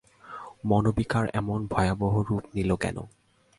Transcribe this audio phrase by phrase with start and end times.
[0.65, 2.97] মনোবিকার এমন ভয়াবহ রূপ নিল কেন?